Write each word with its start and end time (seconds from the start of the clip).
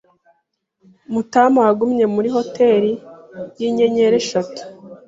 Matamawagumye 1.13 2.05
muri 2.13 2.29
hoteri 2.35 2.91
yinyenyeri 3.59 4.15
eshatu. 4.23 4.61